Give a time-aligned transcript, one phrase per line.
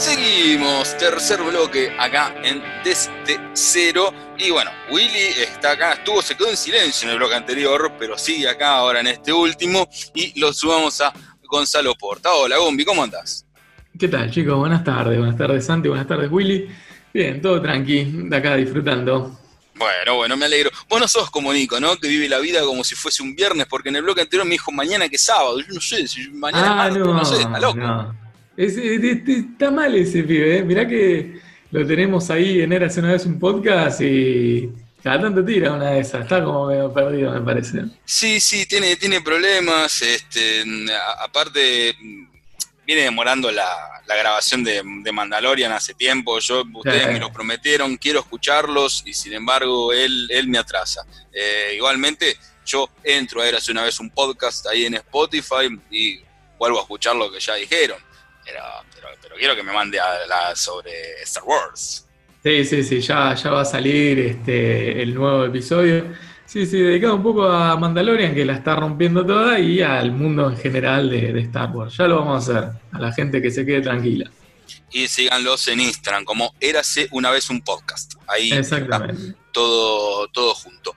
[0.00, 4.10] Seguimos, tercer bloque acá en Desde Cero.
[4.38, 8.16] Y bueno, Willy está acá, estuvo, se quedó en silencio en el bloque anterior, pero
[8.16, 9.86] sigue acá ahora en este último.
[10.14, 12.32] Y lo subamos a Gonzalo Porta.
[12.32, 13.44] Hola, Gombi, ¿cómo andás?
[13.98, 14.56] ¿Qué tal, chicos?
[14.56, 16.66] Buenas tardes, buenas tardes, Santi, buenas tardes, Willy.
[17.12, 19.38] Bien, todo tranqui, de acá disfrutando.
[19.74, 20.70] Bueno, bueno, me alegro.
[20.88, 21.98] Vos no sos como Nico, ¿no?
[21.98, 24.52] Que vive la vida como si fuese un viernes, porque en el bloque anterior me
[24.52, 25.60] dijo mañana que es sábado.
[25.60, 28.14] Yo no sé, si mañana es ah, no, no sé, está loco.
[28.64, 30.62] Está mal ese pibe, ¿eh?
[30.62, 34.70] Mirá que lo tenemos ahí en Eras una vez un podcast y
[35.02, 36.22] cada tanto tira una de esas.
[36.22, 37.84] Está como medio perdido, me parece.
[38.04, 40.02] Sí, sí, tiene, tiene problemas.
[40.02, 40.64] Este,
[41.20, 41.96] aparte,
[42.86, 46.38] viene demorando la, grabación de, Mandalorian hace tiempo.
[46.40, 51.06] Yo, ustedes me lo prometieron, quiero escucharlos y sin embargo él, él me atrasa.
[51.32, 52.36] Eh, igualmente,
[52.66, 56.20] yo entro a ver hace una vez un podcast ahí en Spotify y
[56.58, 58.09] vuelvo a escuchar lo que ya dijeron.
[58.94, 62.06] Pero, pero, quiero que me mande a la sobre Star Wars.
[62.42, 66.06] Sí, sí, sí, ya, ya va a salir este, el nuevo episodio.
[66.46, 70.50] Sí, sí, dedicado un poco a Mandalorian, que la está rompiendo toda, y al mundo
[70.50, 71.96] en general de, Star Wars.
[71.96, 74.28] Ya lo vamos a hacer, a la gente que se quede tranquila.
[74.90, 78.14] Y síganlos en Instagram, como Érase una vez un podcast.
[78.26, 79.34] Ahí Exactamente.
[79.52, 80.96] todo, todo junto.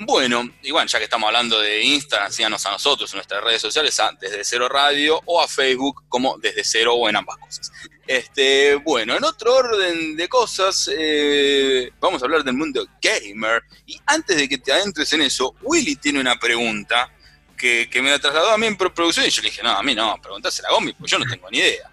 [0.00, 3.98] Bueno, igual ya que estamos hablando de Instagram, síganos a nosotros en nuestras redes sociales,
[3.98, 7.72] a Desde Cero Radio o a Facebook como Desde Cero o en ambas cosas.
[8.06, 13.64] Este, bueno, en otro orden de cosas, eh, vamos a hablar del mundo gamer.
[13.86, 17.10] Y antes de que te adentres en eso, Willy tiene una pregunta
[17.56, 19.96] que, me la trasladó a mí en producción y yo le dije, no, a mí
[19.96, 21.90] no, preguntásela a Gomi, porque yo no tengo ni idea.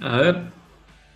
[0.00, 0.63] A ver.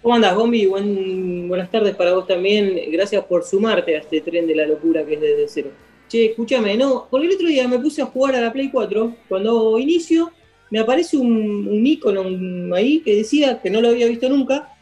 [0.01, 0.67] ¿Cómo andas, Gombi?
[0.67, 2.81] buenas tardes para vos también.
[2.93, 5.71] Gracias por sumarte a este tren de la locura que es desde cero.
[6.09, 9.17] Che, escúchame, no, porque el otro día me puse a jugar a la Play 4.
[9.29, 10.31] Cuando inicio,
[10.71, 14.73] me aparece un, un icono ahí que decía, que no lo había visto nunca,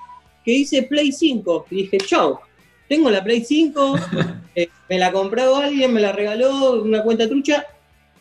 [0.44, 1.66] que dice Play 5.
[1.70, 2.38] Y dije, chau,
[2.86, 3.96] tengo la Play 5,
[4.54, 7.66] eh, me la compró alguien, me la regaló, una cuenta trucha.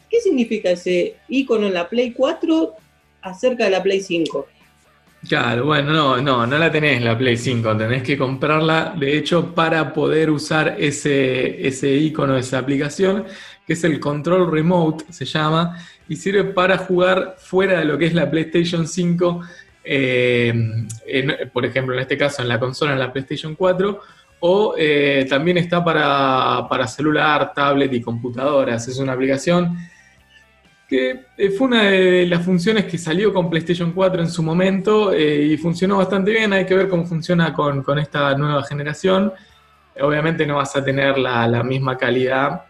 [0.10, 2.74] ¿Qué significa ese icono en la Play 4
[3.22, 4.48] acerca de la Play 5?
[5.28, 9.56] Claro, bueno, no, no, no la tenés la Play 5, tenés que comprarla, de hecho,
[9.56, 13.26] para poder usar ese, ese icono, esa aplicación,
[13.66, 15.78] que es el Control Remote, se llama,
[16.08, 19.42] y sirve para jugar fuera de lo que es la PlayStation 5,
[19.84, 20.54] eh,
[21.52, 24.00] por ejemplo, en este caso en la consola, en la PlayStation 4,
[24.42, 28.88] o eh, también está para, para celular, tablet y computadoras.
[28.88, 29.76] Es una aplicación
[30.88, 35.12] que eh, fue una de las funciones que salió con PlayStation 4 en su momento
[35.14, 36.54] eh, y funcionó bastante bien.
[36.54, 39.34] Hay que ver cómo funciona con, esta nueva generación.
[40.00, 42.66] Obviamente no vas a tener la, misma calidad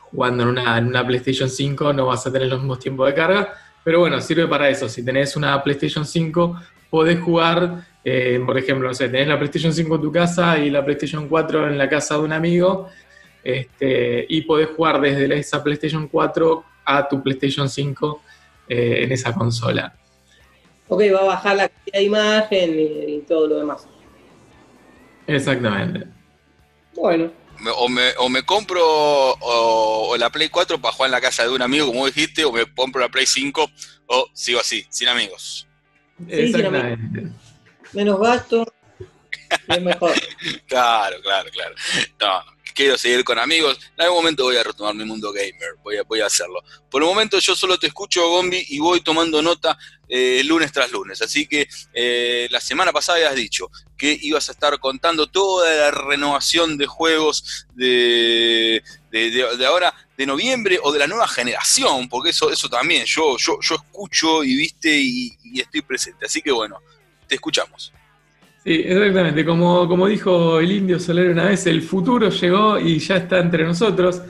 [0.00, 3.52] jugando en una, PlayStation 5, no vas a tener los mismos tiempos de carga,
[3.84, 4.88] pero bueno, sirve para eso.
[4.88, 9.72] Si tenés una PlayStation 5, podés jugar, eh, por ejemplo, no sé, tenés la PlayStation
[9.72, 12.88] 5 en tu casa y la PlayStation 4 en la casa de un amigo,
[13.44, 18.22] este, y podés jugar desde esa PlayStation 4 a tu PlayStation 5
[18.68, 19.94] eh, en esa consola.
[20.88, 22.76] Ok, va a bajar la calidad de imagen
[23.08, 23.86] y, todo lo demás.
[25.26, 26.06] Exactamente.
[26.94, 27.30] Bueno.
[27.76, 31.48] O me, o me compro o, la Play 4 para jugar en la casa de
[31.48, 33.70] un amigo, como dijiste, o me compro la Play 5
[34.06, 35.66] o sigo así, sin amigos.
[36.28, 37.28] Exactamente.
[37.92, 38.66] Menos gasto,
[39.68, 40.12] es mejor.
[40.66, 41.74] claro, claro, claro.
[42.20, 43.80] No, quiero seguir con amigos.
[43.96, 46.62] En algún momento voy a retomar mi mundo gamer, voy a, voy a hacerlo.
[46.88, 49.76] Por el momento yo solo te escucho, Gombi, y voy tomando nota
[50.08, 51.20] eh, lunes tras lunes.
[51.22, 55.74] Así que eh, la semana pasada ya has dicho que ibas a estar contando toda
[55.74, 62.30] la renovación de juegos de, de, ahora, de noviembre o de la nueva generación, porque
[62.30, 66.26] eso, eso también, yo, yo, yo escucho y viste y estoy presente.
[66.26, 66.78] Así que bueno,
[67.26, 67.92] te escuchamos.
[68.66, 69.44] Sí, exactamente.
[69.44, 73.62] Como, como dijo el indio Soler una vez, el futuro llegó y ya está entre
[73.64, 74.20] nosotros.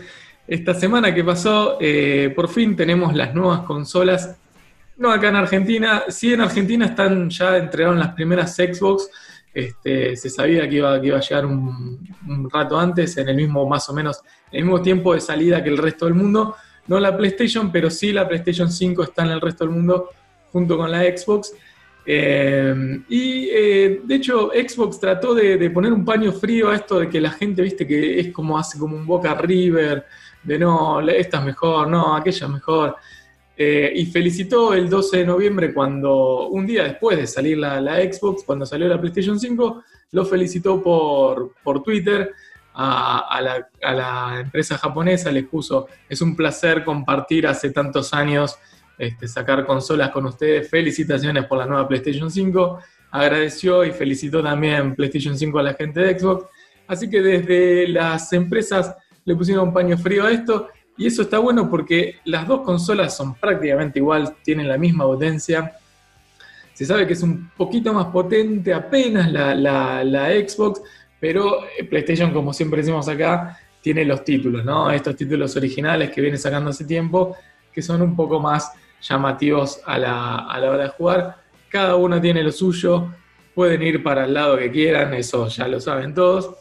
[0.46, 4.36] Esta semana que pasó, eh, por fin tenemos las nuevas consolas.
[4.98, 9.08] No acá en Argentina, sí en Argentina están ya entregaron las primeras Xbox.
[9.54, 13.36] Este, se sabía que iba, que iba a llegar un, un, rato antes, en el
[13.36, 14.20] mismo, más o menos,
[14.52, 16.56] el mismo tiempo de salida que el resto del mundo.
[16.88, 20.10] No la PlayStation, pero sí la PlayStation 5 está en el resto del mundo
[20.52, 21.54] junto con la Xbox.
[22.08, 27.08] Eh, y eh, de hecho, Xbox trató de, poner un paño frío a esto de
[27.08, 30.06] que la gente, viste, que es como hace como un Boca River,
[30.44, 32.96] de no, esta es mejor, no, aquella es mejor.
[33.58, 38.44] Eh, y felicitó el 12 de noviembre cuando, un día después de salir la, Xbox,
[38.44, 39.82] cuando salió la PlayStation 5,
[40.12, 42.32] lo felicitó por, por Twitter.
[42.78, 48.58] A, la, a la empresa japonesa les puso, es un placer compartir hace tantos años
[48.98, 50.68] este, sacar consolas con ustedes.
[50.68, 52.78] Felicitaciones por la nueva PlayStation 5.
[53.10, 56.46] agradeció y felicitó también PlayStation 5 a la gente de Xbox.
[56.86, 58.94] Así que desde las empresas
[59.24, 63.16] le pusieron un paño frío a esto y eso está bueno porque las dos consolas
[63.16, 65.76] son prácticamente igual, tienen la misma potencia.
[66.72, 69.54] Se sabe que es un poquito más potente apenas la,
[70.04, 70.80] la Xbox,
[71.18, 71.60] pero
[71.90, 74.90] PlayStation, como siempre decimos acá, tiene los títulos, ¿no?
[74.90, 77.36] Estos títulos originales que viene sacando hace tiempo,
[77.72, 81.36] que son un poco más llamativos a la, a la hora de jugar.
[81.68, 83.08] Cada uno tiene lo suyo,
[83.54, 86.56] pueden ir para el lado que quieran, eso ya lo saben todos.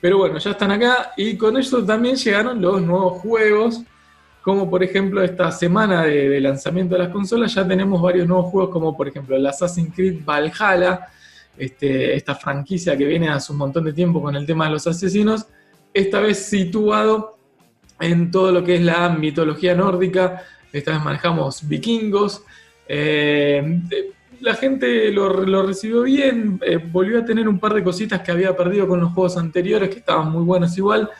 [0.00, 3.82] Pero bueno, ya están acá y con eso también llegaron los nuevos juegos,
[4.42, 8.70] como por ejemplo esta semana de, lanzamiento de las consolas ya tenemos varios nuevos juegos,
[8.70, 11.08] como por ejemplo el Assassin's Creed Valhalla,
[11.56, 14.86] este, esta franquicia que viene hace un montón de tiempo con el tema de los
[14.86, 15.46] asesinos,
[15.92, 17.36] esta vez situado
[17.98, 22.42] en todo lo que es la mitología nórdica, esta vez manejamos vikingos.
[22.86, 23.80] Eh,
[24.40, 28.56] la gente lo, recibió bien, eh, volvió a tener un par de cositas que había
[28.56, 31.10] perdido con los juegos anteriores, que estaban muy buenos igual.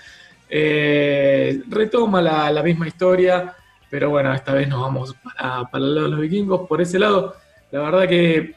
[0.49, 3.55] Eh, retoma la, misma historia,
[3.91, 6.69] pero bueno, esta vez nos vamos para, para, el lado de los vikingos.
[6.69, 7.35] Por ese lado,
[7.71, 8.55] la verdad que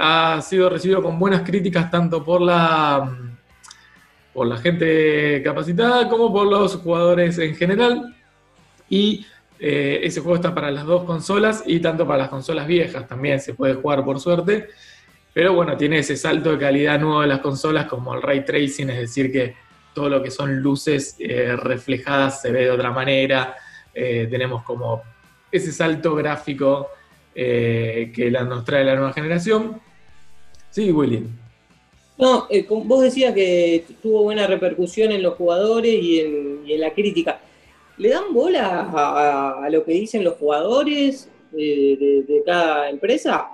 [0.00, 3.16] ha sido recibido con buenas críticas tanto por la,
[4.32, 8.14] por la gente capacitada como por los jugadores en general.
[8.88, 9.24] Y
[9.58, 13.40] eh, ese juego está para las dos consolas y tanto para las consolas viejas también
[13.40, 14.68] se puede jugar por suerte.
[15.32, 18.90] Pero bueno, tiene ese salto de calidad nuevo de las consolas como el ray tracing,
[18.90, 19.54] es decir, que
[19.94, 23.54] todo lo que son luces eh, reflejadas se ve de otra manera.
[23.94, 25.02] Eh, tenemos como
[25.50, 26.88] ese salto gráfico
[27.34, 29.78] que nos trae la nueva generación.
[30.70, 31.26] Sí, Willy.
[32.16, 32.48] No,
[32.84, 37.40] vos decías que tuvo buena repercusión en los jugadores y en la crítica.
[37.98, 43.48] ¿Le dan bola a, lo que dicen los jugadores de, cada empresa?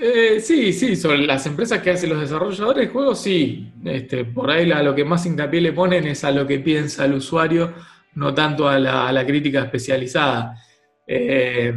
[0.00, 3.72] Eh, sí, sí, sobre las empresas que hacen los desarrolladores de juegos, sí.
[3.84, 7.14] Este, por ahí lo que más hincapié le ponen es a lo que piensa el
[7.14, 7.72] usuario,
[8.14, 10.56] no tanto a la, crítica especializada.
[11.06, 11.72] Eh,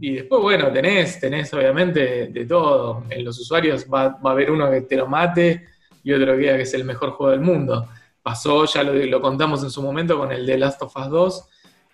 [0.00, 3.04] y después, bueno, tenés, tenés obviamente de todo.
[3.10, 5.66] En los usuarios va, va, a haber uno que te lo mate
[6.02, 7.88] y otro que diga que es el mejor juego del mundo.
[8.24, 11.48] Pasó, ya lo, contamos en su momento con el de Last of Us 2,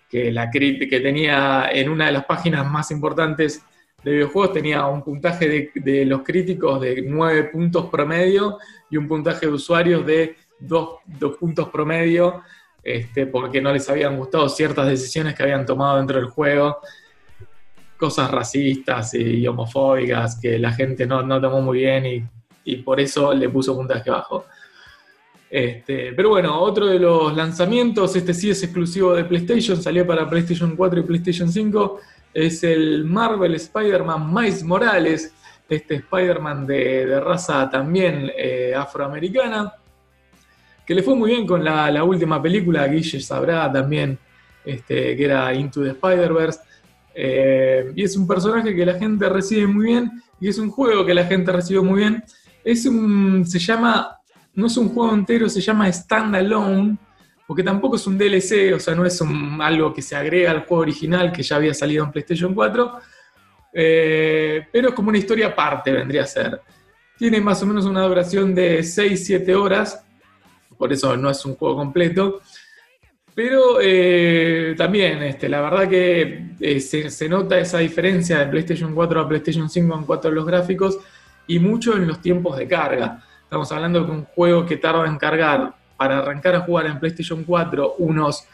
[0.09, 3.61] que, la, que tenía en una de las páginas más importantes
[4.01, 9.45] de videojuegos, tenía un puntaje de, los críticos de 9 puntos promedio y un puntaje
[9.45, 10.99] de usuarios de 2,
[11.37, 12.43] puntos promedio,
[12.81, 16.77] este, porque no les habían gustado ciertas decisiones que habían tomado dentro del juego,
[17.97, 22.23] cosas racistas y homofóbicas que la gente no, tomó muy bien y,
[22.63, 24.45] y por eso le puso puntaje bajo.
[25.51, 30.29] Este, pero bueno, otro de los lanzamientos, este sí es exclusivo de PlayStation, salió para
[30.29, 31.99] PlayStation 4 y PlayStation 5,
[32.33, 35.33] es el Marvel Spider-Man Miles Morales,
[35.67, 39.73] este Spider-Man de, raza también eh, afroamericana,
[40.85, 44.17] que le fue muy bien con la, última película, Guille sabrá también,
[44.63, 46.59] este, que era Into the Spider-Verse.
[47.13, 51.05] Eh, y es un personaje que la gente recibe muy bien y es un juego
[51.05, 52.23] que la gente recibe muy bien.
[52.63, 54.20] Es un, se llama
[54.53, 56.97] no es un juego entero, se llama Standalone,
[57.47, 59.21] porque tampoco es un DLC, o sea, no es
[59.59, 62.99] algo que se agrega al juego original que ya había salido en PlayStation 4,
[63.73, 66.61] eh, pero es como una historia aparte, vendría a ser.
[67.17, 70.03] Tiene más o menos una duración de 6-7 horas,
[70.77, 72.41] por eso no es un juego completo.
[73.33, 78.93] Pero eh, también, este, la verdad que eh, se, se, nota esa diferencia de PlayStation
[78.93, 80.99] 4 a PlayStation 5 en cuanto a los gráficos
[81.47, 83.23] y mucho en los tiempos de carga.
[83.51, 87.43] Estamos hablando de un juego que tarda en cargar para arrancar a jugar en PlayStation
[87.43, 88.45] 4 unos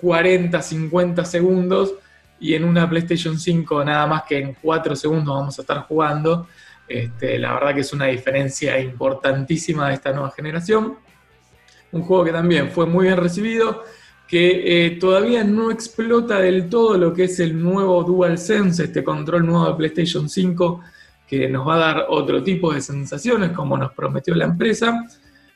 [0.00, 1.92] 40, 50 segundos
[2.40, 6.48] y en una PlayStation 5 nada más que en 4 segundos vamos a estar jugando.
[6.88, 10.94] Este, la verdad que es una diferencia importantísima de esta nueva generación.
[11.92, 13.84] Un juego que también fue muy bien recibido,
[14.26, 19.44] que eh, todavía no explota del todo lo que es el nuevo DualSense, este control
[19.44, 20.80] nuevo de PlayStation 5
[21.26, 25.04] que nos va a dar otro tipo de sensaciones, como nos prometió la empresa.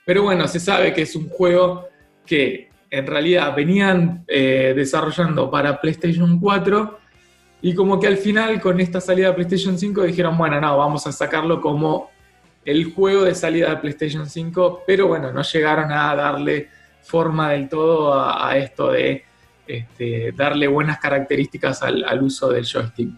[0.05, 1.89] Pero bueno, se sabe que es un juego
[2.25, 6.99] que en realidad venían eh, desarrollando para PlayStation 4
[7.61, 11.07] y como que al final con esta salida de PlayStation 5 dijeron, bueno, no, vamos
[11.07, 12.11] a sacarlo como
[12.65, 16.69] el juego de salida de PlayStation 5, pero bueno, no llegaron a darle
[17.03, 19.25] forma del todo a, esto de
[19.67, 23.11] este, darle buenas características al, uso del joystick.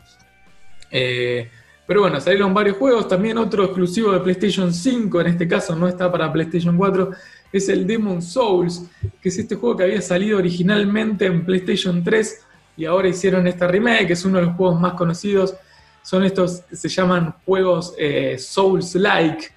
[0.90, 1.50] Eh,
[1.90, 5.88] pero bueno, salieron varios juegos, también otro exclusivo de PlayStation 5, en este caso no
[5.88, 7.11] está para PlayStation 4,
[7.52, 8.85] es el Demon Souls,
[9.20, 13.66] que es este juego que había salido originalmente en PlayStation 3 y ahora hicieron esta
[13.66, 15.56] remake, que es uno de los juegos más conocidos.
[16.00, 19.49] Son estos, se llaman juegos eh, Souls-like,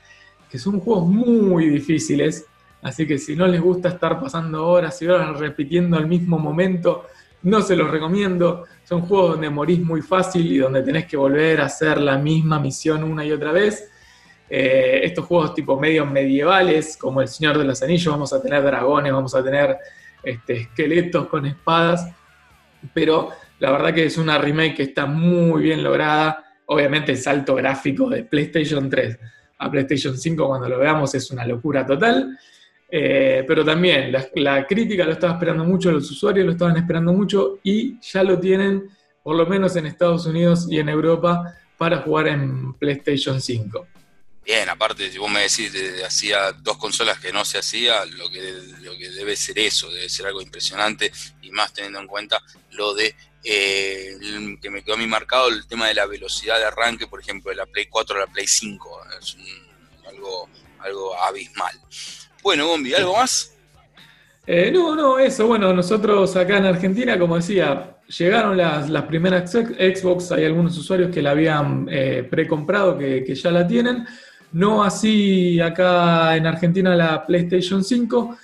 [0.50, 2.48] que son juegos muy difíciles,
[2.82, 7.06] así que si no les gusta estar pasando horas y horas repitiendo el mismo momento,
[7.44, 8.66] no se los recomiendo.
[8.84, 12.60] Son juegos donde morís muy fácil y donde tenés que volver a hacer la misma
[12.60, 13.90] misión una y otra vez.
[14.50, 18.64] Eh, estos juegos tipo medios medievales, como El Señor de los Anillos, vamos a tener
[18.64, 19.78] dragones, vamos a tener
[20.22, 22.08] este, esqueletos con espadas,
[22.94, 26.44] pero la verdad que es una remake que está muy bien lograda.
[26.66, 29.20] Obviamente el salto gráfico de PlayStation 3
[29.58, 32.38] a PlayStation 5 cuando lo veamos es una locura total.
[32.96, 37.58] Eh, pero también la, crítica lo estaba esperando mucho, los usuarios lo estaban esperando mucho
[37.64, 38.88] y ya lo tienen,
[39.24, 43.88] por lo menos en Estados Unidos y en Europa, para jugar en PlayStation 5.
[44.46, 48.30] Bien, aparte, si vos me decís, de, hacía dos consolas que no se hacía, lo
[48.30, 48.40] que,
[49.10, 54.16] debe ser eso, debe ser algo impresionante, y más teniendo en cuenta lo de eh,
[54.62, 57.50] que me quedó a mí marcado el tema de la velocidad de arranque, por ejemplo,
[57.50, 59.02] de la Play 4 a la Play 5.
[59.20, 59.36] Es
[60.08, 60.48] algo,
[60.78, 61.74] algo abismal.
[62.44, 63.56] Bueno, Bombi, ¿algo más?
[64.46, 65.48] Eh, no, no, eso.
[65.48, 70.34] Bueno, nosotros acá en Argentina, como decía, llegaron las, las primeras Xbox.
[70.34, 74.06] Hay algunos usuarios que la habían eh, precomprado, que, que ya la tienen.
[74.52, 78.38] No así acá en Argentina la PlayStation 5.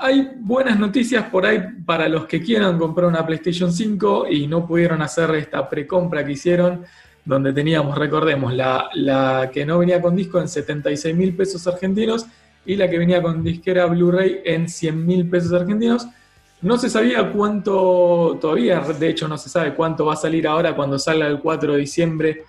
[0.00, 4.66] Hay buenas noticias por ahí para los que quieran comprar una PlayStation 5 y no
[4.66, 6.84] pudieron hacer esta precompra que hicieron,
[7.24, 12.26] donde teníamos, recordemos, la, la que no venía con disco en 76 mil pesos argentinos
[12.64, 16.06] y la que venía con disquera Blu-ray en 100 mil pesos argentinos.
[16.62, 20.76] No se sabía cuánto, todavía de hecho no se sabe cuánto va a salir ahora
[20.76, 22.44] cuando salga el 4 de diciembre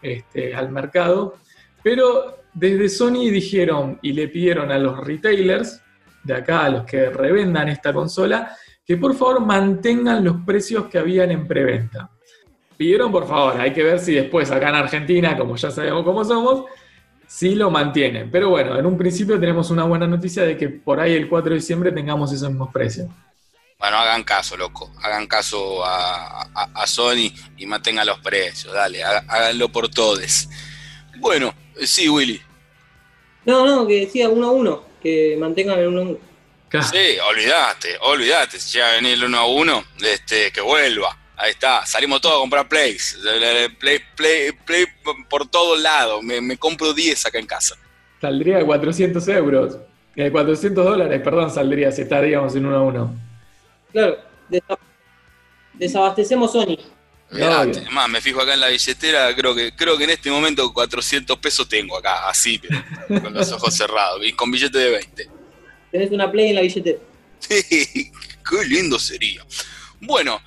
[0.00, 1.34] este, al mercado,
[1.82, 5.82] pero desde Sony dijeron y le pidieron a los retailers
[6.22, 10.98] de acá, a los que revendan esta consola, que por favor mantengan los precios que
[10.98, 12.10] habían en preventa.
[12.76, 16.24] Pidieron por favor, hay que ver si después acá en Argentina, como ya sabemos cómo
[16.24, 16.64] somos,
[17.26, 18.30] si lo mantienen.
[18.30, 21.50] Pero bueno, en un principio tenemos una buena noticia de que por ahí el 4
[21.50, 23.08] de diciembre tengamos esos mismos precios.
[23.78, 24.90] Bueno, hagan caso, loco.
[25.02, 28.72] Hagan caso a, Sony y mantengan los precios.
[28.72, 30.48] Dale, háganlo por todos.
[31.18, 31.54] Bueno,
[31.84, 32.40] sí, Willy.
[33.44, 36.18] No, no, que decía uno a uno, que mantengan el uno a uno.
[36.82, 41.16] Sí, olvídate, olvídate, si ya venir el uno a uno, este, que vuelva.
[41.36, 43.18] Ahí está, salimos todos a comprar plays.
[43.78, 44.86] Play, play, play
[45.28, 46.22] por todos lados.
[46.22, 47.76] Me, compro 10 acá en casa.
[48.20, 49.78] Saldría 400 euros.
[50.16, 53.14] 400 eh, dólares, perdón, saldría si estaríamos en uno a uno.
[53.92, 54.18] Claro,
[55.74, 56.78] desabastecemos Sony.
[57.30, 60.72] Mirate, más, me fijo acá en la billetera, creo que creo que en este momento
[60.72, 62.60] 400 pesos tengo acá, así,
[63.08, 65.30] con los ojos cerrados, y con billete de 20.
[65.90, 66.98] Tenés una play en la billetera.
[67.48, 69.44] qué lindo sería.
[70.00, 70.40] Bueno,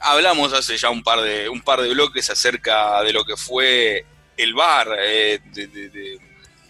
[0.00, 4.04] hablamos hace ya un par de un par de bloques acerca de lo que fue
[4.36, 5.40] el bar eh,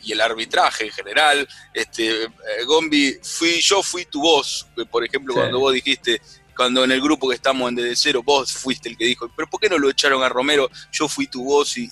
[0.03, 1.49] y el arbitraje en general.
[1.75, 2.29] Este, eh,
[2.65, 6.21] Gombi, fui, yo fui tu voz, por ejemplo, cuando vos dijiste
[6.57, 9.49] cuando en el grupo que estamos en Desde Cero, vos fuiste el que dijo, pero
[9.49, 10.71] ¿por qué no lo echaron a Romero?
[10.91, 11.91] Yo fui tu voz y,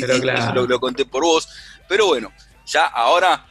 [0.00, 1.48] lo, conté por vos.
[1.86, 2.32] Pero bueno,
[2.64, 3.46] ya ahora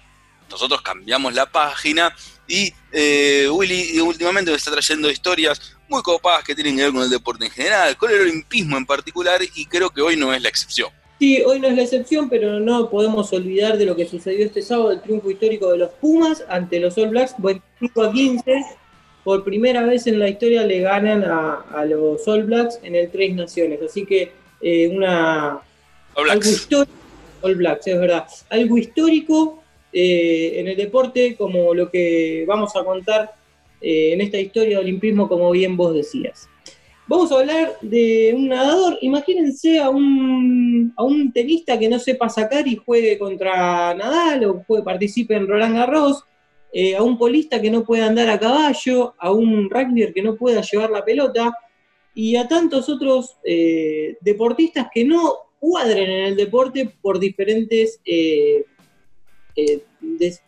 [0.50, 2.14] nosotros cambiamos la página
[2.48, 7.04] y eh, Willy últimamente me está trayendo historias muy copadas que tienen que ver con
[7.04, 10.42] el deporte en general, con el olimpismo en particular y creo que hoy no es
[10.42, 10.90] la excepción.
[11.20, 14.62] Sí, hoy no es la excepción, pero no podemos olvidar de lo que sucedió este
[14.62, 18.66] sábado, el triunfo histórico de los Pumas ante los All Blacks, 25 a 15
[19.24, 23.34] por primera vez en la historia le ganan a, los All Blacks en el Tres
[23.34, 23.80] Naciones.
[23.82, 25.62] Así que eh, una
[26.16, 26.92] algo histórico,
[27.42, 32.84] All Blacks, es verdad, algo histórico eh, en el deporte, como lo que vamos a
[32.84, 33.34] contar
[33.88, 36.50] eh, en esta historia de olimpismo, como bien vos decías.
[37.08, 38.98] Vamos a hablar de un nadador.
[39.02, 44.64] Imagínense a un, a un tenista que no sepa sacar y juegue contra Nadal o
[44.66, 46.24] juegue, participe en Roland Garros
[46.74, 50.36] eh, a un polista que no puede andar a caballo, a un rugby que no
[50.36, 51.56] pueda llevar la pelota,
[52.16, 58.02] y a tantos otros eh, deportistas que no cuadren en el deporte por diferentes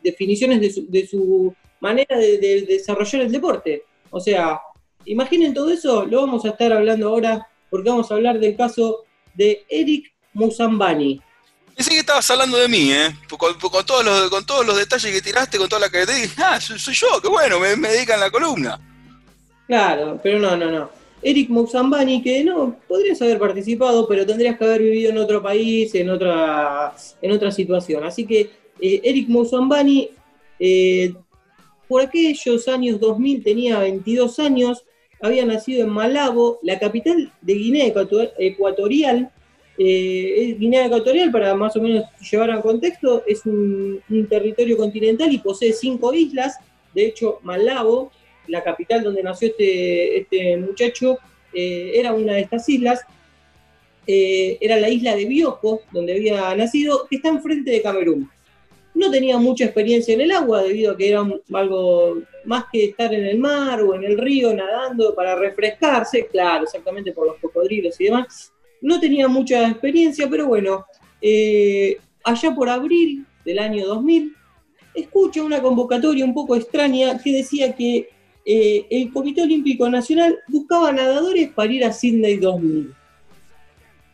[0.01, 3.84] definiciones de su, manera de, de, desarrollar el deporte.
[4.10, 4.60] O sea,
[5.05, 9.05] imaginen todo eso, lo vamos a estar hablando ahora porque vamos a hablar del caso
[9.34, 11.22] de Eric Musambani.
[11.75, 13.15] Pensé que estabas hablando de mí, ¿eh?
[13.38, 16.34] Con, todos, los, con todos los detalles que tiraste, con toda la que te dije,
[16.43, 18.79] ah, soy, yo, qué bueno, me, me, dedican la columna.
[19.67, 20.89] Claro, pero no, no, no.
[21.22, 25.93] Eric Moussambani, que no, podrías haber participado, pero tendrías que haber vivido en otro país,
[25.93, 28.03] en otra, en otra situación.
[28.03, 30.10] Así que eh, Eric Moussambani,
[30.60, 31.13] eh,
[31.88, 34.84] por aquellos años 2000, tenía 22 años,
[35.22, 37.94] había nacido en Malabo, la capital de Guinea
[38.38, 39.32] Ecuatorial,
[39.79, 45.38] Eh, Guinea Ecuatorial, para más o menos llevar a contexto, es un, territorio continental y
[45.38, 46.58] posee cinco islas.
[46.96, 48.12] De hecho, Malabo,
[48.48, 51.20] la capital donde nació este, este muchacho,
[51.53, 53.01] eh, era una de estas islas.
[54.08, 58.32] Eh, era la isla de Bioko, donde había nacido, que está enfrente de Camerún.
[58.98, 63.13] No tenía mucha experiencia en el agua debido a que era algo más que estar
[63.13, 68.00] en el mar o en el río nadando para refrescarse, claro, exactamente por los cocodrilos
[68.01, 68.51] y demás
[68.82, 70.86] no tenía mucha experiencia, pero bueno,
[71.22, 74.36] eh, allá por abril del año 2000,
[74.94, 78.10] escucho una convocatoria un poco extraña que decía que
[78.46, 82.94] eh, el Comité Olímpico Nacional buscaba nadadores para ir a Sydney 2000.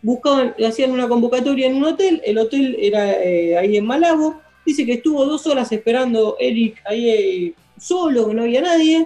[0.01, 4.85] Buscaban, hacían una convocatoria en un hotel, el hotel era eh, ahí en Malago, dice
[4.85, 9.05] que estuvo dos horas esperando Eric ahí solo, que no había nadie,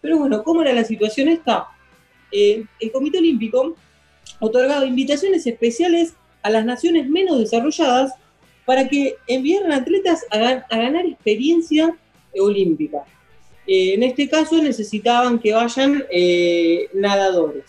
[0.00, 1.68] pero bueno, ¿cómo era la situación esta?
[2.32, 3.74] el Comité Olímpico
[4.38, 8.12] otorgado invitaciones especiales a las naciones menos desarrolladas
[8.64, 11.96] para que enviaran atletas a, ganar experiencia
[12.38, 13.04] olímpica.
[13.66, 17.64] Eh, en este caso necesitaban que vayan eh, nadadores.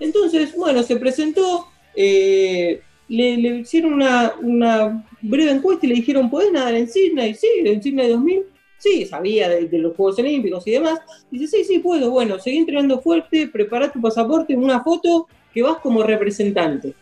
[0.00, 6.74] Entonces, bueno, se presentó, eh, le, hicieron una, breve encuesta y le dijeron, ¿podés nadar
[6.74, 7.34] en Sydney?
[7.34, 8.42] Sí, en Sydney 2000.
[8.78, 11.00] Sí, sabía de, de, los Juegos Olímpicos y demás.
[11.30, 12.10] Dice, sí, sí, puedo.
[12.10, 16.94] Bueno, seguí entrenando fuerte, prepara tu pasaporte, una foto que vas como representante.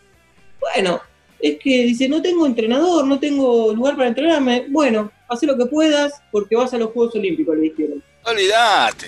[0.58, 1.00] Bueno,
[1.38, 4.66] es que dice, no tengo entrenador, no tengo lugar para entrenarme.
[4.68, 8.02] Bueno, haz lo que puedas porque vas a los Juegos Olímpicos, le dijeron.
[8.24, 9.06] Olvídate.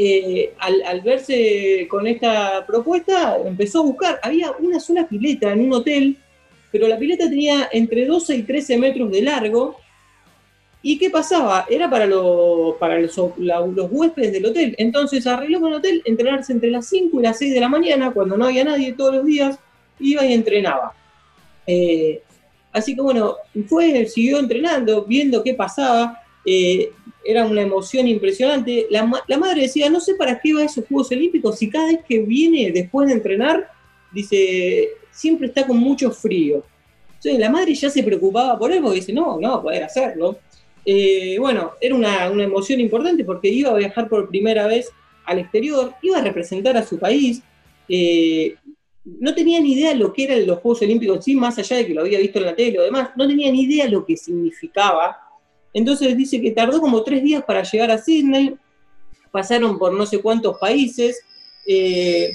[0.00, 4.20] Eh, al, verse con esta propuesta, empezó a buscar.
[4.22, 6.16] Había una sola pileta en un hotel,
[6.70, 9.76] pero la pileta tenía entre 12 y 13 metros de largo.
[10.82, 11.66] ¿Y qué pasaba?
[11.68, 12.08] Era para,
[12.78, 14.74] para los, huéspedes del hotel.
[14.78, 18.12] Entonces arregló con el hotel entrenarse entre las 5 y las 6 de la mañana,
[18.12, 19.58] cuando no había nadie todos los días,
[19.98, 20.94] iba y entrenaba.
[21.66, 22.22] Eh,
[22.72, 26.20] así que bueno, fue, siguió entrenando, viendo qué pasaba.
[26.44, 26.92] Eh,
[27.24, 28.86] era una emoción impresionante.
[28.90, 32.00] La, madre decía, no sé para qué va a esos Juegos Olímpicos, si cada vez
[32.08, 33.70] que viene después de entrenar,
[34.12, 34.88] dice,
[35.18, 36.64] siempre está con mucho frío.
[37.08, 39.82] Entonces la madre ya se preocupaba por él porque dice, no, no va a poder
[39.82, 40.38] hacerlo.
[40.84, 44.90] Eh, bueno, era una, emoción importante porque iba a viajar por primera vez
[45.24, 47.42] al exterior, iba a representar a su país.
[47.88, 48.54] Eh,
[49.04, 51.94] no tenía ni idea lo que eran los Juegos Olímpicos sí, más allá de que
[51.94, 55.18] lo había visto en la tele o demás, no tenía ni idea lo que significaba.
[55.74, 58.54] Entonces dice que tardó como tres días para llegar a Sydney,
[59.32, 61.20] pasaron por no sé cuántos países,
[61.66, 62.32] eh,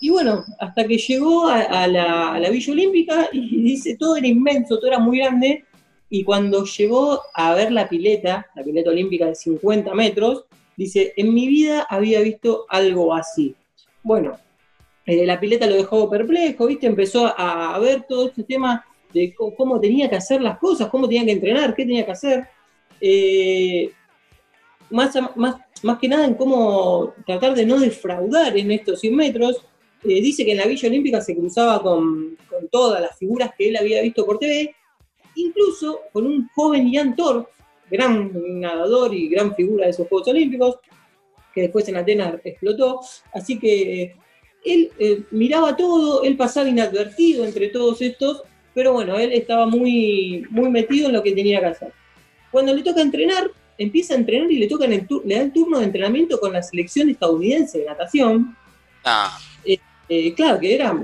[0.00, 4.78] y bueno, hasta que llegó a, la, la, Villa Olímpica y dice, todo era inmenso,
[4.78, 5.64] todo era muy grande,
[6.10, 10.44] y cuando llegó a ver la pileta, la pileta olímpica de 50 metros,
[10.76, 13.54] dice, en mi vida había visto algo así.
[14.02, 14.38] Bueno,
[15.04, 16.86] eh, la pileta lo dejó perplejo, ¿viste?
[16.86, 21.24] Empezó a, ver todo este tema de cómo, tenía que hacer las cosas, cómo tenía
[21.26, 22.46] que entrenar, qué tenía que hacer.
[23.00, 23.90] Eh,
[24.90, 29.64] más, más, más que nada en cómo tratar de no defraudar en estos 100 metros.
[30.04, 33.68] Eh, dice que en la Villa Olímpica se cruzaba con, con, todas las figuras que
[33.68, 34.74] él había visto por TV
[35.38, 37.50] incluso con un joven Ian Thor,
[37.90, 40.76] gran nadador y gran figura de esos Juegos Olímpicos,
[41.54, 43.00] que después en Atenas explotó.
[43.32, 44.16] Así que
[44.64, 48.42] él eh, miraba todo, él pasaba inadvertido entre todos estos,
[48.74, 51.92] pero bueno, él estaba muy, muy metido en lo que tenía que hacer.
[52.50, 55.84] Cuando le toca entrenar, empieza a entrenar y le, toca le da el turno de
[55.84, 58.56] entrenamiento con la selección estadounidense de natación.
[59.04, 59.38] Ah.
[59.64, 59.78] Eh,
[60.08, 60.96] eh, claro que era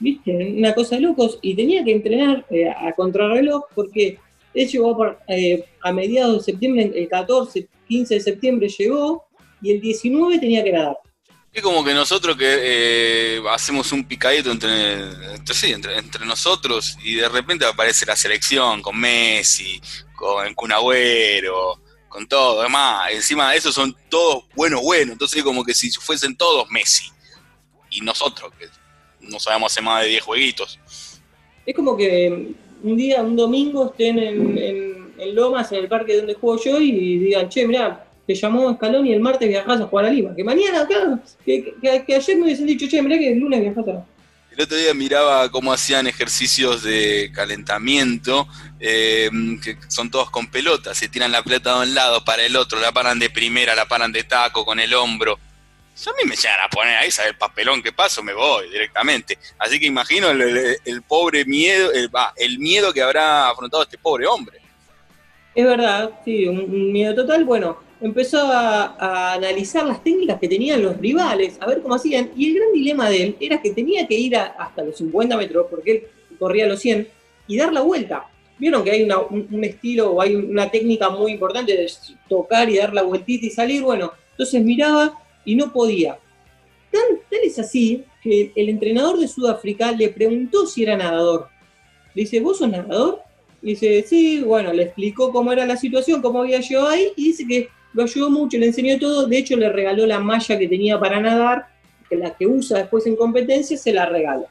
[0.00, 0.54] ¿viste?
[0.56, 1.38] Una cosa de locos.
[1.42, 4.18] Y tenía que entrenar eh, a contrarreloj porque
[4.54, 9.24] él llegó eh, a mediados de septiembre, el 14, 15 de septiembre llegó
[9.62, 10.96] y el 19 tenía que nadar.
[11.52, 14.98] Es como que nosotros que hacemos un picadito entre,
[16.24, 19.80] nosotros y de repente aparece la selección con Messi,
[20.14, 22.60] con Cunagüero, con todo.
[22.60, 25.14] Además, encima de eso son todos buenos, buenos.
[25.14, 27.10] Entonces, como que si fuesen todos Messi
[27.90, 28.66] y nosotros, que
[29.20, 30.78] no sabemos hace más de 10 jueguitos.
[31.66, 36.34] Es como que un día, un domingo, estén en, en, Lomas, en el parque donde
[36.34, 40.06] juego yo, y digan, che, mirá, te llamó Escalón y el martes viajás a jugar
[40.06, 40.34] a Lima.
[40.34, 43.86] Que mañana, claro, que, que, ayer me hubiesen dicho, che, mirá que el lunes viajás
[43.88, 44.04] a
[44.50, 48.48] el otro día miraba cómo hacían ejercicios de calentamiento,
[48.80, 49.30] eh,
[49.62, 52.80] que son todos con pelotas, se tiran la pelota de un lado para el otro,
[52.80, 55.38] la paran de primera, la paran de taco con el hombro
[56.08, 57.32] a mí me llegan a poner ahí, ¿sabes?
[57.32, 59.38] El papelón que paso, me voy directamente.
[59.58, 64.60] Así que imagino el, pobre miedo, el, el, miedo que habrá afrontado este pobre hombre.
[65.54, 67.44] Es verdad, sí, un, miedo total.
[67.44, 72.50] Bueno, empezó a, analizar las técnicas que tenían los rivales, a ver cómo hacían, y
[72.50, 75.90] el gran dilema de él era que tenía que ir hasta los 50 metros, porque
[75.90, 76.06] él
[76.38, 77.08] corría los 100,
[77.46, 78.26] y dar la vuelta.
[78.58, 81.90] Vieron que hay un, estilo o hay una técnica muy importante de
[82.28, 86.18] tocar y dar la vueltita y salir, bueno, entonces miraba y no podía.
[86.90, 91.48] Tan, tal es así que el entrenador de Sudáfrica le preguntó si era nadador.
[92.14, 93.22] Le dice, ¿vos sos nadador?
[93.62, 97.46] dice, sí, bueno, le explicó cómo era la situación, cómo había llegado ahí, y dice
[97.46, 100.98] que lo ayudó mucho, le enseñó todo, de hecho le regaló la malla que tenía
[100.98, 101.66] para nadar,
[102.08, 104.46] que la que usa después en competencia, se la regala.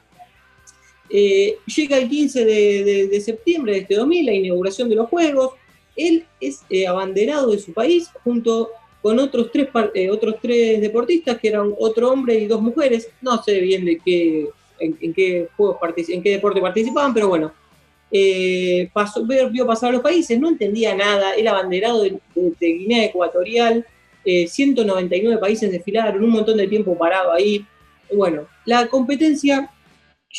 [1.08, 5.54] Eh, llega el 15 de, septiembre de este 2000, la inauguración de los Juegos,
[5.96, 8.70] él es eh, abanderado de su país junto
[9.02, 13.42] con otros tres, eh, otros tres deportistas, que eran otro hombre y dos mujeres, no
[13.42, 17.52] sé bien de qué, en, qué juegos en qué deporte participaban, pero bueno,
[18.10, 22.20] eh, pasó, vio pasar a los países, no entendía nada, era abanderado de,
[22.60, 23.86] Guinea Ecuatorial,
[24.24, 27.64] 199 eh, países desfilaron, un montón de tiempo parado ahí.
[28.12, 29.70] Bueno, la competencia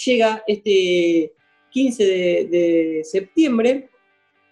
[0.05, 1.33] llega este
[1.71, 3.89] 15 de, septiembre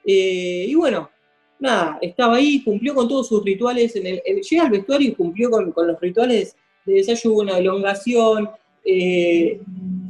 [0.03, 1.11] y bueno,
[1.59, 5.51] nada, estaba ahí, cumplió con todos sus rituales, en el, llega al vestuario y cumplió
[5.51, 8.49] con, los rituales de desayuno, elongación,
[8.83, 9.59] eh,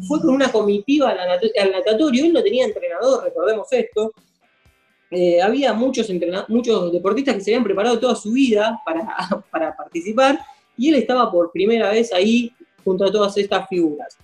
[0.07, 4.13] fue con una comitiva al, natatorio, él no tenía entrenador, recordemos esto.
[5.11, 6.07] Eh, había muchos,
[6.47, 8.79] muchos deportistas que se habían preparado toda su vida
[9.51, 10.39] para, participar
[10.77, 14.17] y él estaba por primera vez ahí junto a todas estas figuras.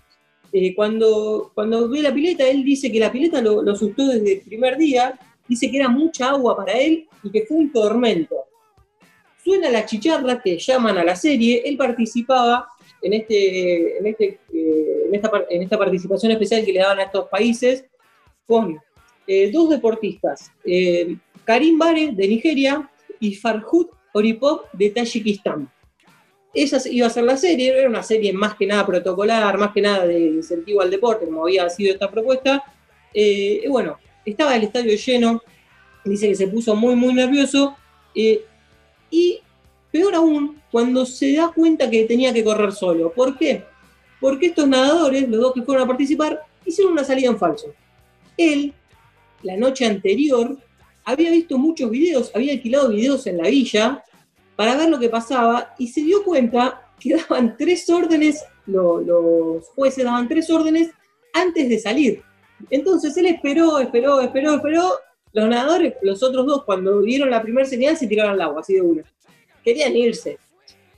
[0.53, 4.41] Eh, cuando, cuando ve la pileta, él dice que la pileta lo, lo desde el
[4.41, 8.35] primer día, dice que era mucha agua para él y que fue un tormento.
[9.43, 12.67] Suena la chicharra que llaman a la serie, él participaba
[13.01, 17.03] en, este, en, este, eh, en, esta, en esta participación especial que le daban a
[17.03, 17.85] estos países
[18.47, 18.79] con
[19.27, 25.69] eh, dos deportistas, eh, Karim Bare de Nigeria y Farhud Oripov de Tayikistán.
[26.53, 29.81] Esa iba a ser la serie, era una serie más que nada protocolar, más que
[29.81, 32.63] nada de incentivo al deporte, como había sido esta propuesta.
[33.13, 35.41] y bueno, estaba el estadio lleno,
[36.06, 37.76] dice que se puso muy, muy nervioso.
[38.13, 39.41] y
[39.96, 43.13] Peor aún, cuando se da cuenta que tenía que correr solo.
[43.13, 43.63] ¿Por qué?
[44.20, 47.68] Porque estos nadadores, los dos que fueron a participar, hicieron una salida en falso.
[48.36, 48.74] Él,
[49.41, 50.58] la noche anterior,
[51.06, 54.04] había visto muchos videos, había alquilado videos en la villa
[54.58, 60.04] para ver lo que pasaba y se dio cuenta que daban tres órdenes, los jueces
[60.04, 60.89] daban tres órdenes
[61.34, 62.22] antes de salir.
[62.70, 64.91] Entonces él esperó, esperó, esperó, esperó.
[65.36, 68.74] Los nadadores, los otros dos, cuando vieron la primera señal, se tiraron al agua, así
[68.74, 69.04] de una
[69.65, 70.38] querían irse.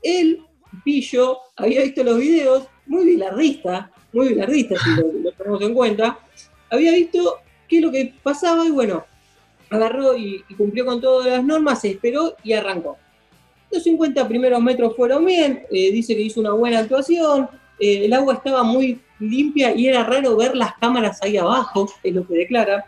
[0.04, 0.42] Él,
[0.84, 4.90] Pillo, había visto los videos, muy bilardista, muy bilardista si
[5.24, 6.20] lo, tenemos en cuenta,
[6.70, 9.06] había visto qué es lo que pasaba y bueno,
[9.70, 12.98] agarró y, cumplió con todas las normas, se esperó y arrancó.
[13.72, 18.14] Los 50 primeros metros fueron bien, eh, dice que hizo una buena actuación, eh, el
[18.14, 22.36] agua estaba muy limpia y era raro ver las cámaras ahí abajo, es lo que
[22.36, 22.86] declara.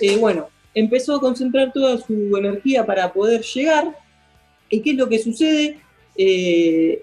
[0.00, 3.94] Eh, bueno, empezó a concentrar toda su energía para poder llegar,
[4.70, 5.80] ¿Y qué es lo que sucede?
[6.16, 7.02] Eh,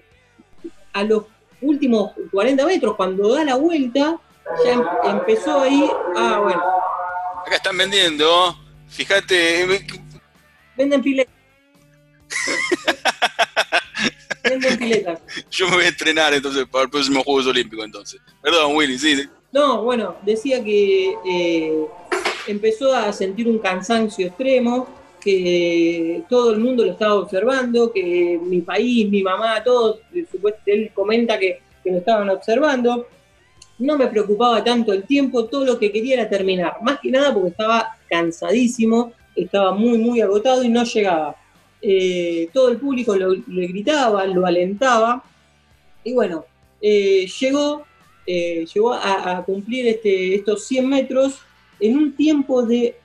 [0.92, 1.24] a los
[1.60, 4.18] últimos 40 metros, cuando da la vuelta,
[4.64, 5.88] ya em, empezó ahí.
[6.16, 6.62] Ah, bueno.
[7.44, 8.56] Acá están vendiendo,
[8.88, 9.66] fíjate.
[10.76, 11.34] Venden piletas.
[14.44, 15.20] Venden piletas.
[15.50, 18.20] Yo me voy a entrenar entonces para el próximo Juegos Olímpicos entonces.
[18.42, 19.28] Perdón, Willy, sí.
[19.52, 21.86] No, bueno, decía que eh,
[22.46, 24.86] empezó a sentir un cansancio extremo,
[25.20, 29.98] que todo el mundo lo estaba observando, que mi país, mi mamá, todos,
[30.66, 33.06] él comenta que, lo estaban observando.
[33.78, 37.32] No me preocupaba tanto el tiempo, todo lo que quería era terminar, más que nada
[37.32, 41.36] porque estaba cansadísimo, estaba muy, muy agotado y no llegaba.
[41.82, 45.22] Eh, todo el público lo, gritaba, lo alentaba,
[46.02, 46.44] y bueno,
[46.80, 47.84] eh, llegó,
[48.26, 51.40] eh, llegó a, a, cumplir este, estos 100 metros
[51.80, 52.96] en un tiempo de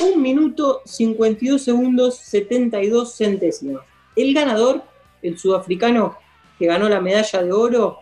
[0.00, 3.82] un minuto 52 segundos 72 centésimos.
[4.16, 4.82] El ganador,
[5.22, 6.16] el sudafricano
[6.58, 7.98] que ganó la medalla de oro,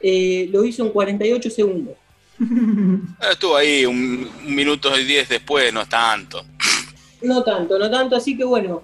[0.00, 1.94] eh, lo hizo en 48 segundos.
[3.30, 6.44] Estuvo ahí un, minuto y 10 después, no tanto.
[7.22, 8.82] No tanto, no tanto, así que bueno,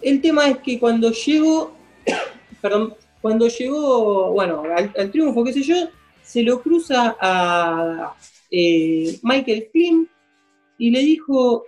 [0.00, 1.76] el tema es que cuando llegó,
[2.60, 5.88] perdón, cuando llegó, bueno, al, triunfo, qué sé yo,
[6.22, 8.14] se lo cruza a
[8.56, 10.06] eh, Michael Klim
[10.78, 11.64] y le dijo,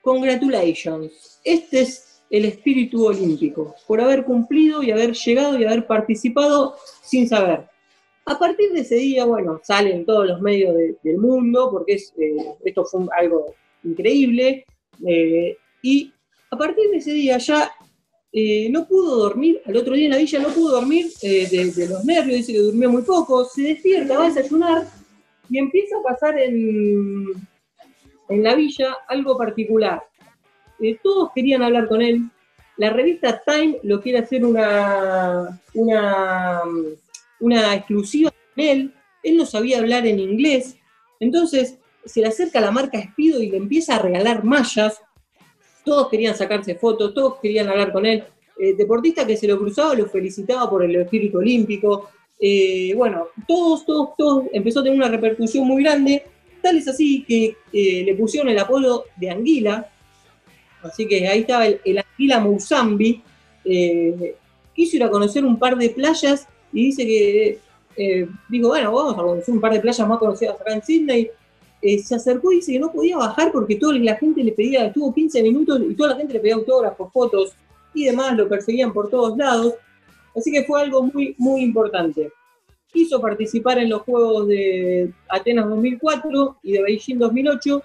[0.00, 1.40] Congratulations.
[1.42, 7.28] Este es el espíritu olímpico, por haber cumplido y haber llegado y haber participado sin
[7.28, 7.68] saber.
[8.24, 12.36] A partir de ese día, bueno, salen todos los medios del mundo, porque es, eh,
[12.64, 14.64] esto fue algo increíble,
[15.06, 16.12] eh, y
[16.50, 17.72] a partir de ese día ya
[18.70, 22.04] no pudo dormir, al otro día en la villa no pudo dormir eh, de, los
[22.04, 24.86] nervios, dice que durmió muy poco, se despierta, va a desayunar
[25.48, 27.26] y empieza a pasar en,
[28.28, 30.02] en la villa algo particular.
[30.80, 32.30] Eh, todos querían hablar con él,
[32.76, 35.58] la revista Time lo quiere hacer una,
[37.40, 40.76] una, exclusiva con él, él no sabía hablar en inglés,
[41.18, 45.00] entonces se le acerca la marca Espido y le empieza a regalar mallas,
[45.84, 48.24] todos querían sacarse fotos, todos querían hablar con él.
[48.58, 52.10] Eh, deportista que se lo cruzaba lo felicitaba por el espíritu olímpico.
[52.38, 56.24] Eh, bueno, todos, todos, todos empezó a tener una repercusión muy grande.
[56.62, 59.90] Tal es así que eh, le pusieron el apodo de Anguila.
[60.82, 63.22] Así que ahí estaba el, Anguila Mousambi.
[63.64, 67.58] quiso ir a conocer un par de playas y dice que,
[68.48, 71.30] dijo, bueno, vamos a conocer un par de playas más conocidas acá en Sydney
[71.82, 74.86] eh, se acercó y dice que no podía bajar porque toda la gente le pedía,
[74.86, 77.52] estuvo 15 minutos y toda la gente le pedía autógrafos, fotos
[77.94, 79.74] y demás, lo perseguían por todos lados.
[80.36, 82.30] Así que fue algo muy, muy importante.
[82.92, 87.82] Quiso participar en los Juegos de Atenas 2004 y de Beijing 2008.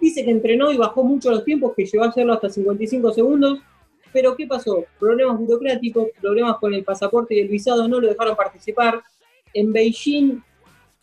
[0.00, 3.60] Dice que entrenó y bajó mucho los tiempos, que llegó a hacerlo hasta 55 segundos.
[4.12, 4.84] Pero ¿qué pasó?
[4.98, 9.02] Problemas burocráticos, problemas con el pasaporte y el visado no lo dejaron participar.
[9.54, 10.42] En Beijing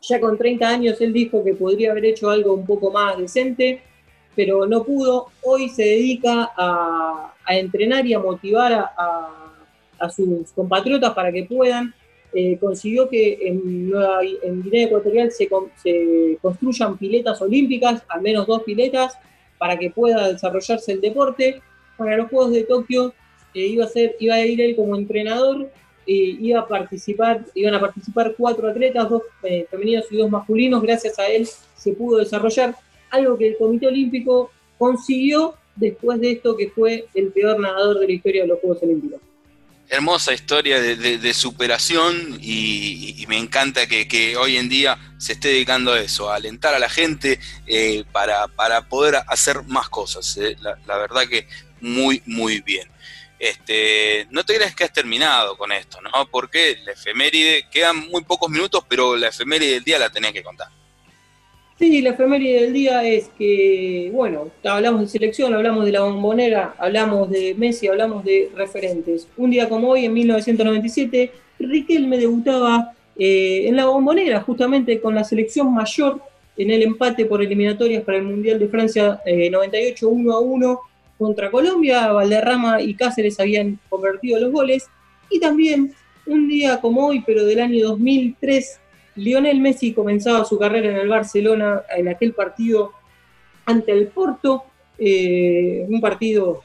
[0.02, 3.82] ya con 30 años él dijo que podría haber hecho algo un poco más decente,
[4.36, 5.28] pero no pudo.
[5.44, 9.39] Hoy se dedica a, entrenar y a motivar a,
[10.10, 11.94] sus compatriotas para que puedan.
[12.32, 13.92] Eh, consiguió que en,
[14.44, 15.50] en Guinea Ecuatorial se,
[16.40, 19.18] construyan piletas olímpicas, al menos dos piletas,
[19.58, 21.62] para que pueda desarrollarse el deporte.
[21.98, 23.14] Para los Juegos de Tokio
[23.54, 25.70] eh, iba, a ser, iba a ir él como entrenador
[26.12, 30.82] iba a participar, iban a participar cuatro atletas, dos eh, femeninos y dos masculinos.
[30.82, 32.76] Gracias a él se pudo desarrollar
[33.10, 38.08] algo que el Comité Olímpico consiguió después de esto que fue el peor nadador de
[38.08, 39.22] la historia de los Juegos Olímpicos.
[39.90, 46.00] Hermosa historia de, superación y, me encanta que, hoy en día se esté dedicando a
[46.00, 48.48] eso, a alentar a la gente eh, para,
[48.88, 50.38] poder hacer más cosas.
[50.38, 50.56] Eh.
[50.62, 51.48] la verdad que
[51.82, 52.90] muy, muy bien
[53.40, 56.30] este, no te creas que has terminado con esto, ¿no?
[56.30, 60.44] Porque la efeméride, quedan muy pocos minutos, pero la efeméride del día la tenés que
[60.44, 60.68] contar.
[61.80, 66.76] Sí, la efeméride del día es que, bueno, hablamos de selección, hablamos de la bombonera,
[66.78, 69.30] hablamos de Messi, hablamos de referentes.
[69.38, 75.24] Un día como hoy, en 1997, Riquelme debutaba eh, en la bombonera, justamente con la
[75.24, 76.22] selección mayor
[76.58, 80.80] en el empate por eliminatorias para el Mundial de Francia 98 eh, 1 a 1
[81.18, 84.88] contra Colombia, Valderrama y Cáceres habían convertido los goles.
[85.30, 85.94] Y también
[86.26, 88.82] un día como hoy, pero del año 2003,
[89.20, 92.94] Lionel Messi comenzaba su carrera en el Barcelona en aquel partido
[93.66, 94.64] ante el Porto,
[94.98, 96.64] eh, un partido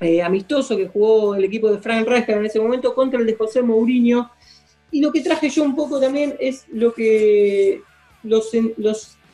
[0.00, 3.34] eh, amistoso que jugó el equipo de Frank Rijkaard en ese momento contra el de
[3.34, 4.30] José Mourinho.
[4.90, 7.82] Y lo que traje yo un poco también es lo que
[8.22, 8.50] los,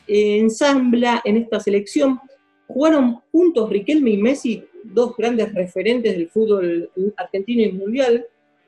[0.07, 2.19] ensambla en esta selección
[2.67, 8.25] Jugaron juntos Riquelme y Messi, dos grandes referentes del fútbol argentino y mundial.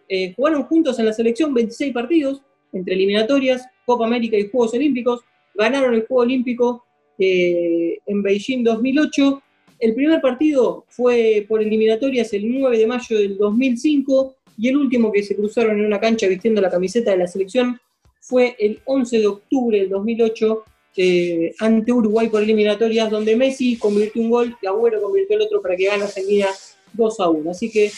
[0.08, 2.42] Eh, jugaron juntos en la selección 26 partidos,
[2.74, 5.22] entre eliminatorias, Copa América y Juegos Olímpicos.
[5.56, 6.86] Ganaron el Juego Olímpico
[7.18, 9.42] eh, en Beijing 2008.
[9.80, 15.12] El primer partido fue por eliminatorias el 9 de mayo del 2005 y el último
[15.12, 17.80] que se cruzaron en una cancha vistiendo la camiseta de la selección
[18.20, 20.64] fue el 11 de octubre del 2008
[20.98, 25.62] eh, ante Uruguay por eliminatorias, donde Messi convirtió un gol y Agüero convirtió el otro
[25.62, 26.48] para que gane Argentina
[26.94, 27.52] 2 a 1.
[27.52, 27.90] Así que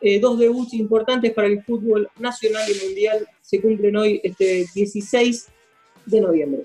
[0.00, 5.48] eh, dos debuts importantes para el fútbol nacional y mundial se cumplen hoy, este 16
[6.06, 6.64] de noviembre.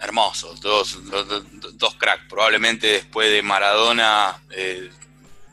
[0.00, 0.98] Hermosos, dos,
[1.74, 2.22] dos, cracks.
[2.28, 4.88] Probablemente después de Maradona, eh,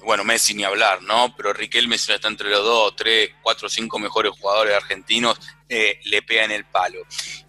[0.04, 1.36] bueno, Messi ni hablar, ¿no?
[1.36, 6.46] Pero Riquelme está entre los dos, tres, cuatro, cinco mejores jugadores argentinos eh, le pega
[6.46, 7.00] en el palo.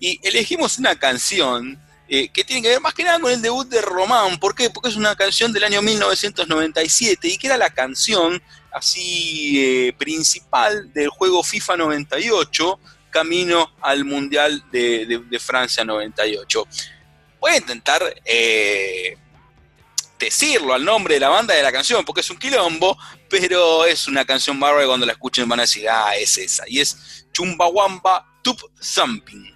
[0.00, 3.68] Y elegimos una canción eh, que tiene que ver más que nada con el debut
[3.68, 4.38] de Román.
[4.38, 4.70] ¿Por qué?
[4.70, 8.42] Porque es una canción del año 1997 y que era la canción
[8.72, 12.78] así eh, principal del juego FIFA 98,
[13.10, 16.66] camino al Mundial de, Francia 98.
[17.40, 18.02] Voy a intentar
[20.18, 22.96] decirlo al nombre de la banda de la canción, porque es un quilombo,
[23.28, 26.64] pero es una canción bárbara cuando la escuchen van a decir, ah, es esa.
[26.66, 28.60] Y es Chumbawamba Tup
[28.94, 29.55] Thumping.